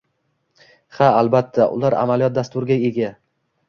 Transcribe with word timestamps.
Ha, 0.95 1.11
albatta 1.19 1.69
ular 1.79 1.99
amaliyot 2.01 2.37
dasturiga 2.43 2.83
ega. 2.93 3.17